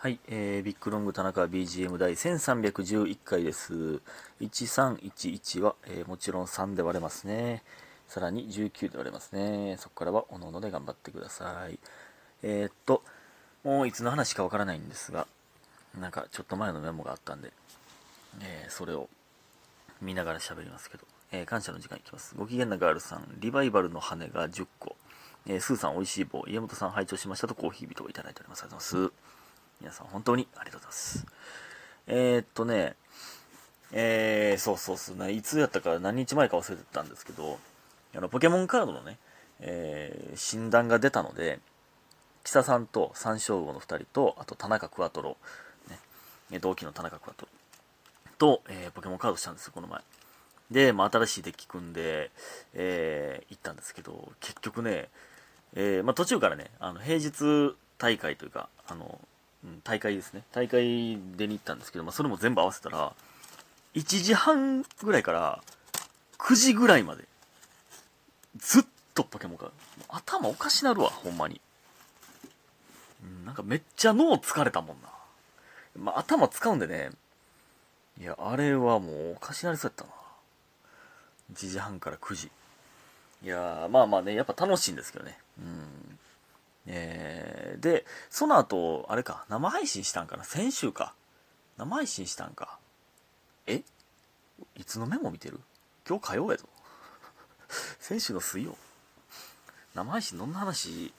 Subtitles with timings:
[0.00, 4.00] はい、えー、ビッグロング田中 BGM 第1311回です。
[4.40, 7.64] 1311は、えーもちろん3で割れますね。
[8.06, 9.76] さらに19で割れますね。
[9.80, 11.80] そこからはおのので頑張ってください。
[12.44, 13.02] えー、っと、
[13.64, 15.26] もういつの話かわからないんですが、
[16.00, 17.52] なんかちょっと前のメモがあったんで、
[18.40, 19.08] えーそれを
[20.00, 21.02] 見ながら喋りますけど、
[21.32, 22.36] えー感謝の時間いきます。
[22.38, 24.94] ご機嫌なガールさん、リバイバルの羽が10個、
[25.48, 28.62] えースーさん美味しい棒、家元さん拝聴しましたとコーヒー人をいただいております。
[28.62, 29.27] ありがとうございます。
[29.80, 31.26] 皆さん本当にありがとうございます。
[32.06, 32.96] えー、っとね、
[33.92, 37.58] えー、そうそうそうね、いつやったか何日前か忘れてたんですけど、
[38.16, 39.18] あの、ポケモンカードのね、
[39.60, 41.60] えー診断が出たので、
[42.44, 45.36] キサさんと三章号の2人と、あと田中クワトロ、
[46.50, 47.52] ね、同期の田中クワトロ
[48.38, 50.00] と、えーポケモンカードしたんですよ、この前。
[50.70, 52.30] で、まあ、新しいデッキ組んで、
[52.74, 55.08] えー行ったんですけど、結局ね、
[55.74, 59.20] えーまあ、途中からね、あの平日大会というか、あの、
[59.64, 60.44] うん大会ですね。
[60.52, 63.12] 大会出に行ったんですけど、まあ、それも全部合わせたら、
[63.94, 65.62] 1時半ぐらいから
[66.38, 67.24] 9時ぐらいまで、
[68.56, 68.84] ずっ
[69.14, 69.74] とポケモンカード。
[70.08, 71.60] 頭おかしなるわ、ほんまに。
[73.22, 75.08] うんなんかめっちゃ脳疲れたもんな。
[75.96, 77.10] まあ、頭使うんでね、
[78.20, 80.18] いや、あれはもうおかしなりそうやったな。
[81.52, 82.50] 1時半から9時。
[83.42, 85.38] いや、まあまあね、やっぱ楽しいんですけどね。
[85.58, 86.17] うん。
[86.90, 90.44] えー、で、その後、あれか、生配信したんかな？
[90.44, 91.14] 先週か。
[91.76, 92.78] 生配信したんか。
[93.66, 93.82] え？
[94.74, 95.60] いつのメモ見てる？
[96.08, 96.66] 今日火曜やぞ。
[98.00, 98.76] 先週の水曜。
[99.94, 101.12] 生配信どんな話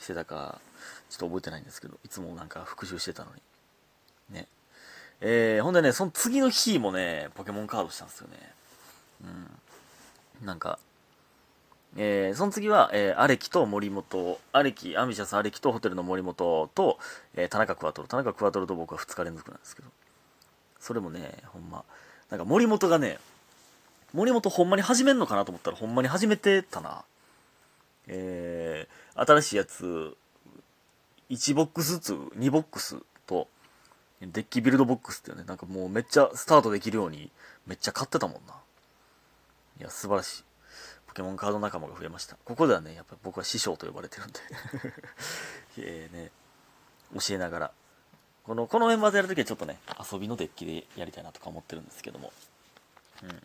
[0.00, 0.60] してたか、
[1.08, 3.42] ちょっと覚えてないんですけど、いつもなんか復習してたのに。
[4.30, 4.48] ね。
[5.20, 8.52] えー、ほんでね、その次の日もね、ポケモンカードしたんですよね。
[9.22, 10.46] うん。
[10.46, 10.80] なんか、
[11.96, 16.98] えー、その次は、えー、アレキと森本、アレキ、アンビシャスアレキとホテルの森本と、
[17.34, 19.88] えー田中クワトロ、田中クワトロと僕は2日連続なんですけど、
[20.80, 21.84] それもね、ほんま、
[22.30, 23.18] なんか森本がね、
[24.12, 27.04] 森本ほんまに始めんのかなと思ったらほんまに始めてたな。
[28.06, 30.16] えー、新しいやつ、
[31.30, 32.96] 1ボックスずつ、2ボックス
[33.26, 33.48] と、
[34.20, 37.30] デッキビルドボックスってね、なんかもうめっちゃスタートできるように、
[37.66, 38.54] めっちゃ買ってたもんな。
[39.80, 40.44] いや、素晴らしい。
[41.18, 42.36] ポケモンカード仲間が増えました。
[42.44, 44.38] ここではね、やっぱ僕は師匠と呼ばれてるんで
[45.78, 46.30] えね、
[47.12, 47.72] 教えながら。
[48.44, 49.80] この、このメンバーでやるときはちょっとね、
[50.12, 52.32] 遊びのデッキでやりたいなとか思ってるんですけども。
[53.24, 53.42] うん。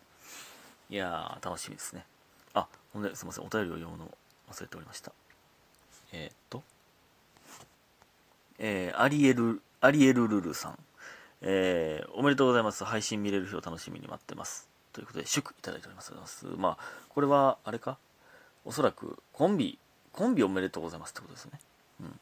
[0.91, 2.05] いやー、楽しみですね。
[2.53, 4.15] あ、ほんで、すいません、お便りを読むの
[4.51, 5.11] 忘れておりました。
[6.11, 6.61] えー、っと、
[8.59, 10.79] えー、アリエル、アリエルルルさん。
[11.41, 12.85] えー、おめでとうございます。
[12.85, 14.69] 配信見れる日を楽しみに待ってます。
[14.93, 16.45] ということで、祝いただいております。
[16.57, 17.97] まあ、これは、あれか？
[18.63, 19.77] おそらく、コンビ、
[20.13, 21.59] コンビおめでとうございますってことですね。
[22.01, 22.19] うん。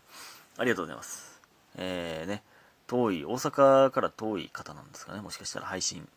[0.58, 1.40] ありがとうございます。
[1.76, 2.44] えー、ね、
[2.88, 5.22] 遠い、大阪から遠い方なんですかね。
[5.22, 6.08] もしかしたら配信、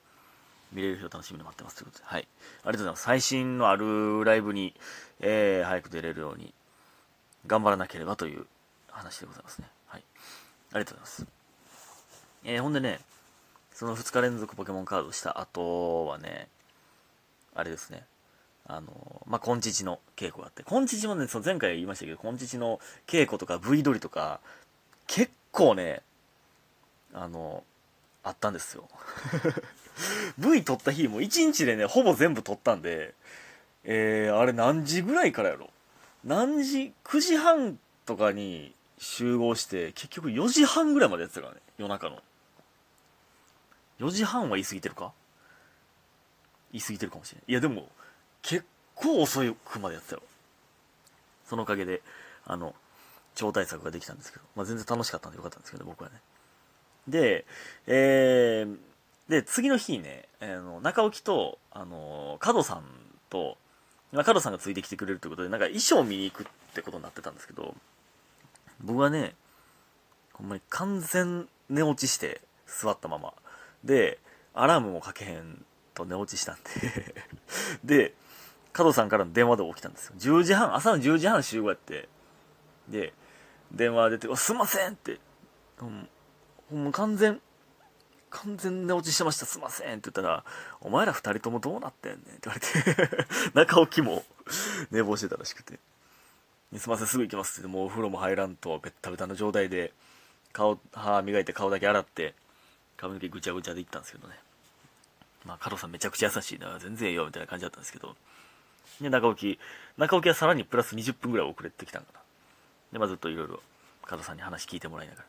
[0.73, 2.05] 見れる日を楽しみに待ってますということで。
[2.07, 2.21] はい。
[2.21, 3.03] ありがとうございます。
[3.03, 4.75] 最新のあるライブに、
[5.21, 6.55] えー、早く出れるように、
[7.47, 8.47] 頑張らなければという
[8.91, 9.69] 話でございますね。
[9.87, 10.05] はい。
[10.73, 11.27] ありがとうございます。
[12.45, 13.01] えー、ほんでね、
[13.75, 16.49] その2日連続ポケモンカードした後はね、
[17.55, 18.05] あれですね、
[18.67, 24.39] あの、まあ、コンチチの稽古があって、コンチチもね、その前回言いましたけど、コンチチの稽古とか V 撮りとか、
[25.09, 26.03] 結構ね、
[27.13, 27.65] あの、
[28.23, 28.89] あったんですよ。
[30.39, 33.15] V 撮った日も1日でね、ほぼ全部撮ったんで、
[33.83, 35.69] えー、あれ何時ぐらいからやろ？
[36.25, 42.23] 何時 ?9 時半とかに集合して、結局4時半ぐらいまでやってたからね、夜中の。
[44.05, 45.13] 4時半は言い過ぎてるか？
[46.73, 47.45] 言い過ぎてるかもしれない。
[47.49, 47.89] いやでも、
[48.43, 50.23] 結構遅くまでやってたよ。
[51.49, 52.03] そのおかげで、
[52.47, 52.75] あの、
[53.35, 56.17] 超大作ができたんですけど、まあ全然楽しかったんでよかったんですけど、僕はね。
[57.09, 57.47] で、
[57.87, 58.79] えー、
[59.29, 62.85] で、次の日にね、あの、中置と、あの、角さん
[63.31, 63.57] と、
[64.13, 67.75] まあ、角さんがついてきてくれるということで、なんか衣装を見に行くってことになってたんですけど、
[68.81, 69.35] 僕はね、
[70.35, 73.33] ほんまに完全寝落ちして座ったまま。
[73.85, 74.19] で、
[74.55, 75.65] アラームもかけへん
[75.95, 77.15] と寝落ちしたんで
[77.85, 78.15] で、
[78.73, 80.15] 加藤さんからの電話で起きたんですよ。
[80.19, 82.09] 10時半、朝の10時半集合やって。
[82.89, 83.15] で、
[83.73, 85.21] 電話出て、すいませんって、
[85.79, 86.09] ほん
[86.71, 87.41] ほんま完全、
[88.31, 90.45] 完全寝落ちしてました、すいませんって言ったら、
[90.81, 92.59] お前ら二人ともどうなってんねんって言わ
[93.07, 94.25] れて、 中置きも
[94.91, 95.79] 寝坊してたらしくて。
[96.77, 99.93] すいません、すぐ行きますって、もうお風呂も入らんと、ベッタベタの状態で、
[100.53, 102.35] 顔、歯磨いて顔だけ洗って、
[103.05, 104.35] 髪の毛ぐちゃぐちゃで行ったんですけどね。
[105.45, 108.17] まあ、加藤さんめちゃくちゃ優しいな、全然ええよ、みたいな感じだったんですけど。
[109.01, 109.61] で、中置き、
[109.99, 112.21] 中置きはさらにプラス20分ぐらい遅れてきたんかな。
[112.93, 113.61] で、まあずっといろいろ、
[114.05, 115.27] 加藤さんに話聞いてもらいながら、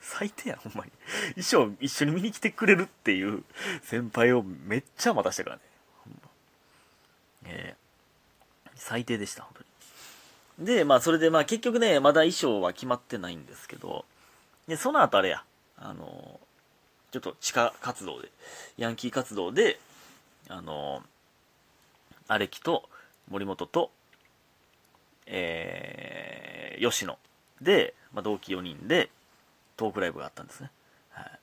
[0.00, 0.92] 最低やん、ほんまに。
[1.42, 3.42] 衣装一緒に見に来てくれるっていう
[3.82, 5.62] 先輩をめっちゃ待たしたからね。
[6.04, 6.28] ほんま。
[7.46, 10.66] えー、最低でした、本当に。
[10.66, 14.04] で、まあ、それでまあ結局ね、まだ衣装は決まってないんですけど、
[14.68, 15.44] で、その後あれや、
[15.76, 16.40] あの、
[17.10, 18.30] ちょっと地下活動で、
[18.76, 19.78] ヤンキー活動で、
[20.48, 21.02] あの、
[22.28, 22.88] アレキと
[23.30, 23.90] 森本と、
[25.26, 27.18] えー、吉野
[27.60, 29.10] で、まあ、同期4人で
[29.76, 30.70] トークライブがあったんですね。
[31.10, 31.38] はい。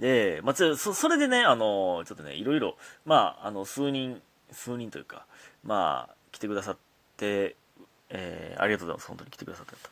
[0.00, 4.20] で、まあ、そそれでね、あの、ちょっとね、いろいろ、まあ、あの、数人、
[4.52, 5.26] 数人というか、
[5.64, 6.76] まあ、来てくださっ
[7.16, 7.56] て、
[8.10, 9.08] えー、ありがとうございます。
[9.08, 9.90] 本当に来てくださってた。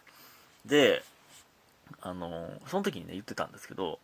[0.66, 1.02] で、
[2.02, 3.98] あの、その時にね、言ってたんですけど、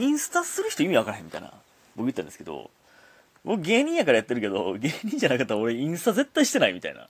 [0.00, 1.52] インスタする人意味わからへんみたいな、
[1.94, 2.70] 僕言ったんですけど、
[3.44, 7.08] 僕芸人やからやってるけど、芸人じゃなかったら俺インスタ絶対してないみたいな。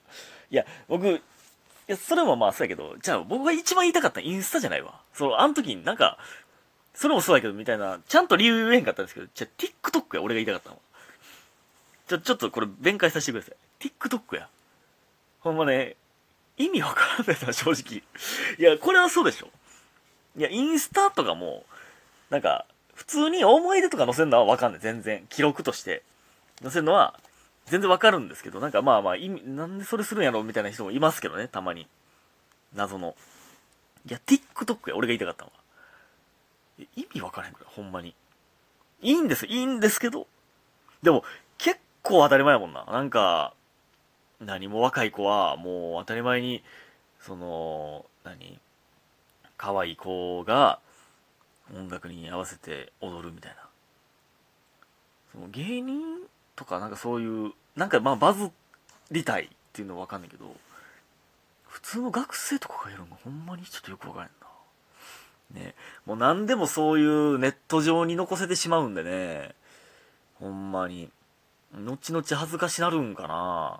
[0.49, 1.21] いや、僕、い
[1.87, 4.99] や、それもまあそうやけど、じゃあ僕が一番言いたかったインスタじゃないわ。
[5.13, 6.17] そう、あの時になんか、
[6.93, 10.81] それもそうやけどみたいな、ちゃんと理由言えへんかったんですけど、じゃあ TikTok や、俺が言いたかったの。
[12.07, 13.87] ちょ、ちょっとこれ弁解させてください。
[13.87, 14.49] TikTok や。
[15.39, 15.95] ほんまね、
[16.57, 18.03] 意味わからんないな、正直。
[18.57, 19.49] いや、これはそうでしょ。
[20.37, 21.65] いや、インスタとかも、
[22.29, 22.65] なんか、
[23.01, 24.79] 普通に思い出とか載せるのはわかんない。
[24.79, 25.25] 全然。
[25.27, 26.03] 記録として。
[26.61, 27.19] 載せるのは、
[27.65, 31.87] 全然わかるんですけど、なんかまあまあ、意味、なんでそれするんやろみたいな人もいますけどね、たまに。
[32.75, 33.15] 謎の。
[34.07, 36.85] いや、TikTok や、俺が言いたかったのは。
[36.95, 38.13] 意味わからへんくらい、ほんまに。
[39.01, 40.27] いいんです、いいんですけど。
[41.01, 41.23] でも、
[41.57, 42.85] 結構当たり前やもんな。
[42.85, 43.55] なんか、
[44.39, 46.63] 何も若い子は、もう当たり前に、
[47.19, 48.59] その、何？
[49.57, 50.79] 可愛い子が、
[51.75, 53.57] 音楽に合わせて踊るみたいな。
[55.31, 56.01] その芸人
[56.55, 58.51] とかなんかそういう、なんかまあバズ
[59.11, 60.45] りたいっていうのはわかんないけど、
[61.67, 64.29] 普通の学生とかがやるのほんまにちょっとよくわからん
[65.55, 65.61] な。
[65.61, 65.75] ね。
[66.05, 69.55] もう何でもそういうネット上に残せてしまうんでね。
[70.39, 71.09] ほんまに。
[71.73, 73.79] 後々恥ずかしなるんかな。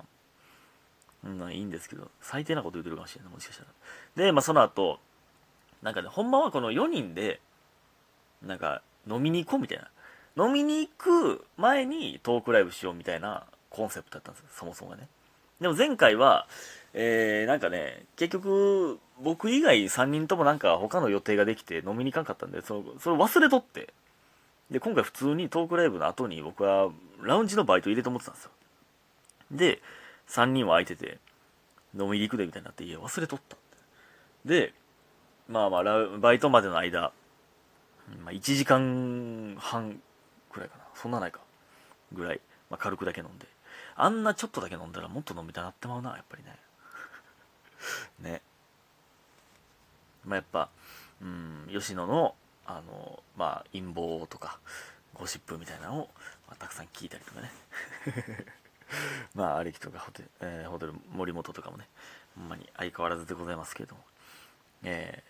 [1.24, 3.70] うん、いいんですけど、最低なこと言うてるかもしれない、もしかしたら。
[4.16, 5.00] で、まあその後、
[5.82, 7.42] なんかね、ほんまはこの4人で、
[8.42, 9.88] なんか飲みに行こうみたいな。
[10.38, 15.08] 飲みに行く前にトークライブしようみたいなコンセプトだったんですよ、そもそもがね。
[15.60, 16.48] でも前回は、
[16.94, 23.94] えー、なんかね、結局、僕以外3人ともなんか他の予定ができて飲みに行かんかったんで、その、それ忘れとって。
[24.72, 26.90] で、今回普通にトークライブの後に僕は
[27.22, 28.52] ラウンジのバイト入れて思ってたんですよ。
[29.52, 29.82] で、
[30.30, 31.20] 3人は空いてて、
[31.98, 33.58] 飲みに行くでみたいになって、いや、忘れとった
[34.46, 34.74] で、
[35.50, 35.84] まあまあ、
[36.18, 37.12] バイトまでの間、
[38.20, 40.02] まあ、1時間半
[40.52, 40.84] くらいかな。
[40.96, 41.40] そんなないか。
[42.14, 42.42] ぐらい。
[42.70, 43.48] まあ、軽くだけ飲んで。
[43.96, 46.56] あんなちょっとだけ飲んだらもっと飲みたなってまうな、やっぱりね。
[48.20, 48.42] ね。
[50.26, 50.70] まあ、やっぱ、
[51.22, 52.36] うん、吉野の、
[52.66, 54.60] あの、まあ、陰謀とか、
[55.14, 56.10] ゴシップみたいなのを、
[56.48, 57.52] まあ、たくさん聞いたりとかね。
[59.36, 61.88] まあ、アレキとかホテル、えー、ホテル森本とかもね、
[62.36, 64.04] ほんまに相変わらずでございますけれども、
[64.84, 65.24] え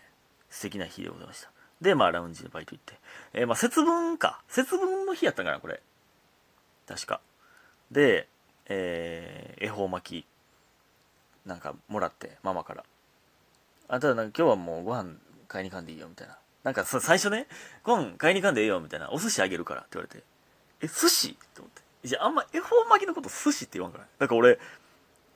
[0.50, 1.61] ー、素敵な日でございました。
[1.82, 2.94] で、まあ、ラウンジでバイト行って。
[3.34, 4.40] えー、まあ、節分か。
[4.48, 5.82] 節分の日やったんかな、これ。
[6.86, 7.20] 確か。
[7.90, 8.28] で、
[8.66, 10.26] えー、恵方巻き、
[11.46, 12.84] なんか、もらって、ママから。
[13.88, 15.16] あ、ただ、なんか今日はもうご飯
[15.48, 16.38] 買いに行かんでいいよ、みたいな。
[16.62, 17.48] なんか、最初ね、
[17.82, 19.10] ご飯買いに行かんでいいよ、みたいな。
[19.10, 20.24] お寿司あげるから、って言われて。
[20.80, 21.30] え、寿司？
[21.30, 22.08] って思って。
[22.08, 24.06] いや、あんま恵方巻きのこと寿司って言わんから。
[24.20, 24.60] だか俺、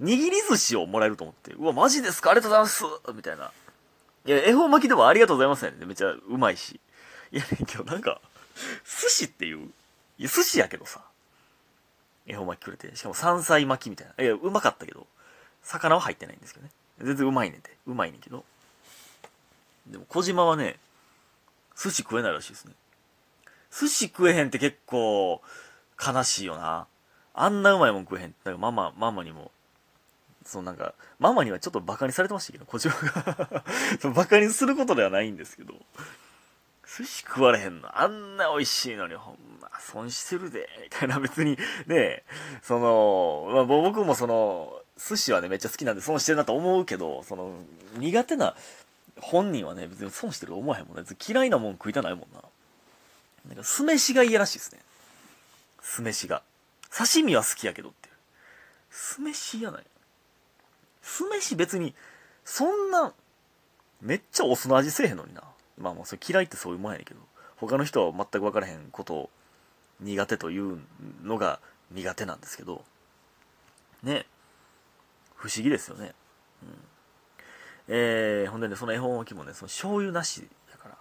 [0.01, 2.31] 握り寿司をもらえると思って、うわ、マジですか？
[2.31, 2.85] ありがとうございます
[3.15, 3.51] みたいな。
[4.27, 5.73] いや、恵方巻きでもありがとうございますね。
[5.87, 6.81] めっちゃうまいし。
[7.31, 8.21] いや、ねんけどなんか、
[8.85, 9.73] 寿司っていう、
[10.19, 11.05] いや、寿司やけどさ、
[12.27, 14.25] 恵方巻きくれて、しかも山菜巻きみたいな。
[14.25, 15.07] いや、うまかったけど、
[15.63, 16.73] 魚は入ってないんですけどね。
[16.99, 17.71] 全然うまいねんて。
[17.87, 18.45] うまいねんけど。
[19.87, 20.79] でも、小島はね、
[21.77, 22.73] 寿司食えないらしいですね。
[23.71, 25.41] 寿司食えへんって結構、
[26.05, 26.87] 悲しいよな。
[27.35, 28.31] あんなうまいもん食えへん。
[28.31, 29.53] だからママ、ママにも
[30.47, 33.65] そのなんか、ママにはちょっとバカにされてましたけど、こちらが
[34.01, 35.75] そのバカにすることではないんですけど、
[36.87, 38.01] 寿司食われへんの。
[38.01, 42.23] あんな美味しいのに、ほんま、損してるで、みたいな別に、ね、
[42.63, 47.53] その、まあ、僕もその、寿司はね、めっちゃ好きなんで損してるなと思うけど、その、
[47.99, 48.55] 苦手な
[49.21, 51.03] 本人はね、別に損してると思わへんもんね。
[51.27, 52.43] 嫌いなもん食いたないもんな。
[53.49, 54.81] なんか、酢飯が嫌らしいですね。
[55.83, 56.43] 酢飯が。
[56.97, 58.15] 刺身は好きやけどっていう。
[58.91, 59.85] 酢飯嫌ない。
[61.07, 61.95] 酢飯別に、
[62.45, 63.15] そんな、
[64.01, 65.43] めっちゃお酢の味せえへんのにな。
[65.79, 67.21] まあまあ、それ嫌いってそういうもんやねんけど、
[67.57, 69.31] 他の人は全く分からへんことを
[70.01, 70.81] 苦手という
[71.23, 71.61] のが
[71.91, 72.85] 苦手なんですけど、
[74.03, 74.27] ね。
[75.37, 76.15] 不思議ですよね。
[76.63, 76.69] うん。
[77.89, 80.99] えー、ほんでね、その恵方巻きもね、その醤油なしだから、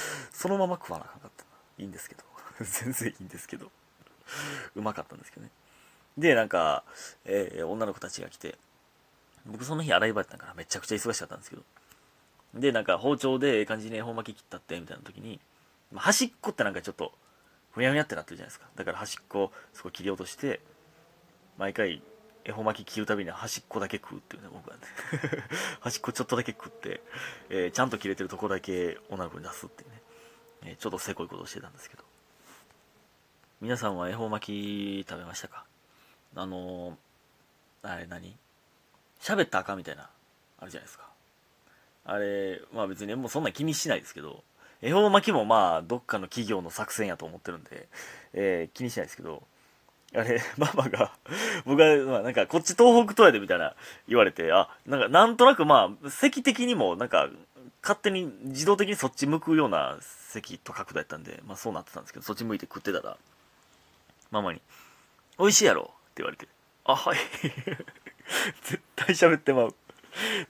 [0.32, 1.44] そのまま食わなあかんかった
[1.78, 2.24] いいんですけど
[2.64, 3.70] 全然いいんですけど
[4.74, 5.50] うまかったんですけどね
[6.18, 6.84] でなんか、
[7.24, 8.58] えー、女の子たちが来て
[9.46, 11.62] 僕その日洗い場やったからめちゃくちゃ忙しかったんですけど。
[12.54, 15.40] でなんか包丁でええ感じに恵方巻き切ったってみたいな時に
[15.94, 17.12] 端っこってなんかちょっと
[17.72, 18.66] ふにゃふにゃってなってるじゃないですか。
[18.74, 20.60] だから端っこそこ切り落として
[21.58, 22.02] 毎回
[22.44, 24.82] 恵方巻き切るたびに端っこだけ食うっていうね僕はね。
[25.80, 27.02] 端っこちょっとだけ食って、
[27.50, 30.02] えー、ちゃんと切れてるとこだけ女の子に出すっていうね、
[30.62, 32.04] えー、ちょっとせこいことをしてたんですけど。
[33.60, 35.64] 皆さんは恵方巻き食べましたか？
[36.34, 38.36] あのー、あれ何？
[39.20, 40.08] 喋ったらあかんみたいな
[40.58, 41.06] あるじゃないですか
[42.04, 44.42] あれまあ別にもうそんな気にしないですけど
[44.82, 47.88] 恵方巻きもまあどっかの企業の作戦やと思ってるんで、
[48.34, 49.42] えー、気にしないですけど
[50.14, 51.12] あれ、 ママが、
[51.64, 53.74] 僕は、まあなんか、こっち東北東やでみたいな
[54.08, 57.28] 言われて、あ、なんか、なんとなくまあ、席的にも、なんか、
[57.82, 63.16] 勝手に自動的にそっち向くような席と角度やったんで、まあそうなってたんですけど、そっち向いて食ってたら、
[64.30, 64.60] ママに、
[65.38, 65.82] 美味しいやろ？
[65.82, 66.48] って言われて、
[66.84, 67.18] あ、はい。
[68.62, 69.74] 絶対喋ってまう。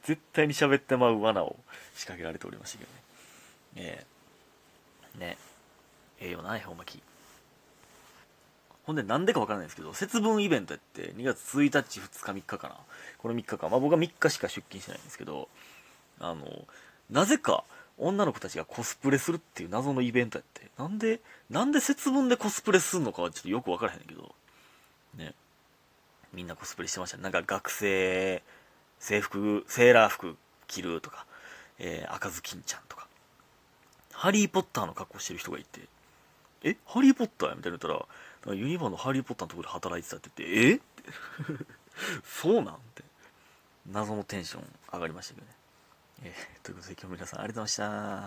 [0.04, 1.56] 絶対に喋ってまう罠を
[1.94, 2.98] 仕掛けられておりましたけどね。
[3.76, 4.06] え
[5.14, 5.38] えー、ね
[6.20, 7.02] ええよな、恵方巻き。
[8.84, 12.76] ほんでなんでかわからないんですけど、節分イベントやって2月1日、2日、3日かな。
[13.18, 13.68] この3日間。
[13.68, 15.48] まあ僕は3日しか出勤してないんですけど、
[16.20, 16.46] あの、
[17.10, 17.64] なぜか
[17.98, 24.34] 女の子たちがコスプレするっていう謎のイベントやって、なんで、なんで節分でコスプレするのかはちょっとよくわからへんけど、
[25.14, 25.34] ね。
[26.36, 27.16] みんなコスプレしてました。
[27.16, 28.42] なんか学生、
[29.00, 30.36] 制服、セーラー服
[30.68, 31.24] 着るとか、
[31.78, 33.08] えー、赤ずきんちゃんとか、
[34.12, 35.80] ハリーポッターの格好してる人がいて、
[36.62, 36.76] え？
[36.84, 37.98] ハリーポッターやみたいな言っ
[38.44, 40.74] たら、ユニバのハリー・ポッターのところで働いてたって言って、え？
[40.76, 40.80] っ
[42.22, 43.02] そうなんて、
[43.86, 45.52] 謎のテンション上がりましたけどね。
[46.22, 48.14] えー、ということで今日も皆さんありがとうございました。